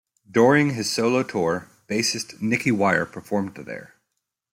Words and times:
During 0.27 0.71
his 0.71 0.91
solo 0.91 1.21
tour, 1.21 1.69
bassist 1.87 2.41
Nicky 2.41 2.71
Wire 2.71 3.05
performed 3.05 3.53
there. 3.53 3.93